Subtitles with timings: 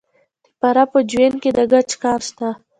[0.43, 2.47] د فراه په جوین کې د ګچ کان شته.